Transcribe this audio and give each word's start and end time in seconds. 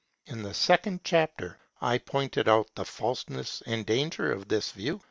In 0.25 0.41
the 0.41 0.55
second 0.55 1.01
chapter, 1.03 1.59
I 1.79 1.99
pointed 1.99 2.49
out 2.49 2.73
the 2.73 2.85
falseness 2.85 3.61
and 3.67 3.85
danger 3.85 4.31
of 4.31 4.47
this 4.47 4.71
view. 4.71 4.99